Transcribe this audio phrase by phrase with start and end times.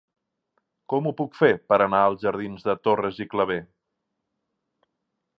[0.93, 3.61] Com ho puc fer per anar als jardins de Torres i Clavé?